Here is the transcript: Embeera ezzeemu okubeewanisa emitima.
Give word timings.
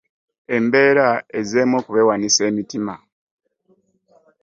Embeera 0.55 1.07
ezzeemu 1.39 1.73
okubeewanisa 1.81 2.41
emitima. 2.49 2.95